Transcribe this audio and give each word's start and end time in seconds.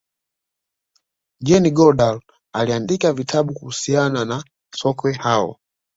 jane 1.39 1.71
goodal 1.71 2.21
aliandika 2.53 3.13
vitabu 3.13 3.53
kuhusiana 3.53 4.25
na 4.25 4.45
sokwe 4.75 5.13
hao 5.13 5.59